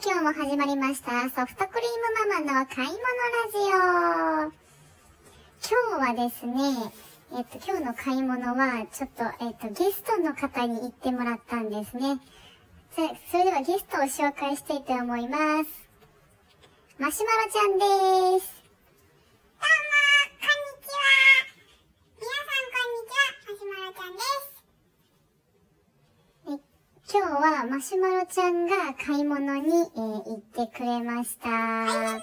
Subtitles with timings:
[0.00, 1.28] 今日も始まりました。
[1.28, 1.90] ソフトクリー
[2.38, 4.52] ムママの買い物ラジオ。
[5.58, 6.92] 今日はですね、
[7.36, 12.20] えっと、今日の買い物は、ちょっと、えっと、ゲストの方に行ってもらったんですね。
[12.94, 13.00] そ
[13.38, 15.88] れではゲストを紹介したいと思います。
[17.00, 17.84] マシュマロちゃんで
[18.40, 18.54] す。
[18.54, 19.66] どう
[19.98, 19.98] も、
[20.38, 21.02] こんにちは。
[22.20, 23.34] 皆さん、こんにちは。
[23.50, 24.62] マシュマロちゃんです。
[26.50, 31.48] え今日はマシュマロちゃんが買い物に、えー行ってくれました。
[31.48, 32.20] は。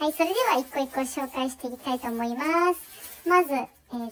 [0.00, 2.42] い、それでは一個一個紹介していきたいと思いま
[2.74, 3.28] す。
[3.28, 3.68] まず、えっ、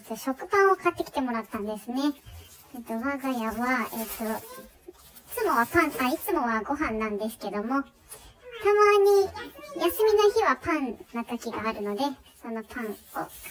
[0.07, 2.13] と、食パンを買ってきてもらったんですね。
[2.75, 4.27] えっ、と、我が家は、えっ、と、い
[5.35, 9.27] つもはパン、あ、いつもはご飯なんですけども、たまに、
[9.85, 12.03] 休みの日はパンな時があるので、
[12.41, 12.87] そのパンを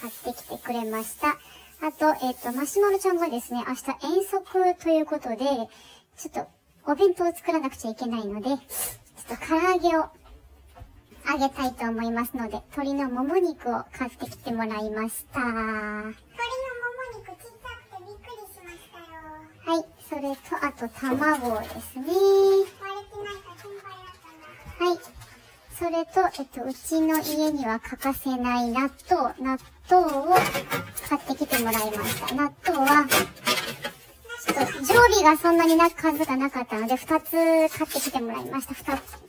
[0.01, 1.37] 買ってきてくれました。
[1.83, 5.35] あと、えっ、と、マシュマロちゃんがですね、明日遠足ということで、
[6.15, 6.47] ちょっと、
[6.89, 8.57] お弁当を作らなくちゃいけないので、ちょっ
[9.37, 15.41] と唐揚げをあげたいと思いますので、鶏のもも肉を買ってきてもらいました。
[15.41, 16.15] は鳥のもも
[17.17, 19.81] 肉小さくてびっくりしましたよ。
[19.81, 22.05] い、それと、あと卵ですね。
[22.79, 24.23] 割れてないか心配だっ
[24.79, 24.87] たな。
[24.87, 24.99] はい。
[25.77, 29.57] それと、えっと、うちの家には欠かせない納豆、納
[29.89, 30.35] 豆を
[31.09, 32.35] 買ってきてもらいました。
[32.35, 38.73] 納豆は、ちょっと常備がそんなにな数がなかったので、2つ買ってきてもらいました。
[38.73, 39.23] 2つ。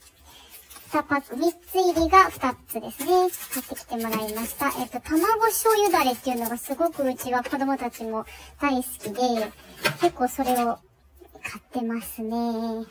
[0.95, 3.29] 2パック、3つ入りが2つですね。
[3.53, 4.67] 買ってきてもらいました。
[4.79, 8.25] えっと、卵醤油だれっていうのがすごくうちは子供たちも
[8.61, 9.51] 大好きで、
[9.99, 10.79] 結構それを
[11.43, 12.29] 買ってますね。
[12.29, 12.87] でもね、やっ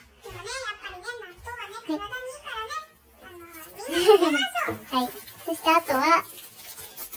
[0.82, 2.74] ぱりね、納豆はね、体にいいからね。
[3.22, 4.83] あの、みんな食べましょう。
[4.94, 5.08] はい。
[5.44, 6.22] そしてあとは、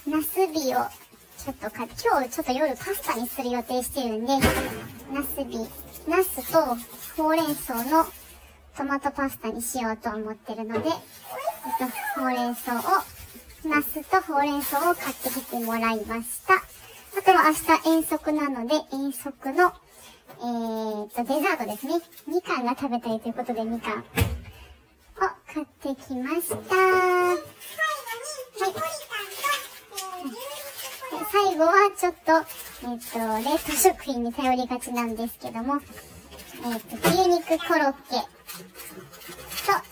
[0.07, 0.77] ナスビを
[1.37, 4.33] ちょっとか、今日ちょっと夜パスタにする予定してるんで、
[5.13, 5.59] ナスビ、
[6.07, 6.75] ナスと
[7.21, 8.07] ほうれん草の
[8.75, 10.93] トマトパスタにしようと思ってるので、えっ
[12.15, 12.81] と、ほうれん草を、
[13.63, 16.55] ナスとほうれん草を買ってきてもらいました。
[16.55, 16.59] あ
[17.23, 19.71] とは明日遠足なので、遠足の、
[20.39, 22.01] えー、と、デザートですね。
[22.27, 24.03] みかんが食べたいということで、みかんを
[25.53, 26.55] 買ってきました。
[27.77, 28.89] 最後に、ナポリタンと、
[29.93, 30.43] えー、牛肉
[31.09, 31.26] コロッケ。
[31.37, 32.35] 最後はちょっと、え
[32.95, 35.75] っ、と、冷凍食品に頼りがちなんですけども、
[36.65, 37.99] えっ、と、牛肉コロッケ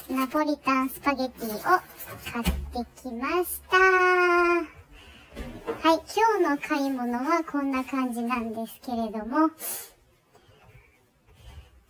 [0.08, 1.84] とナポリタンスパゲティを買
[2.42, 2.52] って
[3.00, 3.78] きました。
[3.78, 4.64] は
[5.94, 9.52] い、今日の買い物はこんな感じなんですけれども、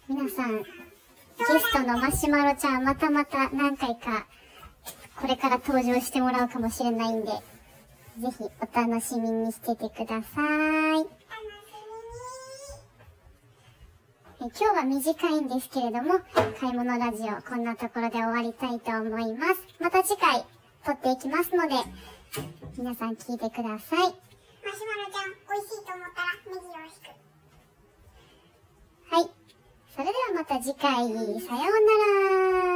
[0.09, 0.65] 皆さん、ゲ
[1.61, 4.27] ストのマシュマロちゃんまたまた何回か
[5.15, 7.31] これから登場してもらうかもしれないんで、
[8.17, 10.41] ぜひお楽しみにしててくださ
[11.01, 11.05] い。
[14.37, 16.19] え今日は短いんですけれども、
[16.59, 19.61] 買い物ラジオこんなところで終わりたいと思います。
[19.79, 20.45] また次回
[20.85, 21.75] 撮っていきますので、
[22.77, 23.99] 皆さん聞いてください。
[23.99, 24.19] マシュマロ
[25.11, 27.15] ちゃん、美味しいと思ったらネギを引く。
[29.11, 29.29] はい。
[29.93, 31.07] それではまた次回、
[31.41, 32.74] さようなら。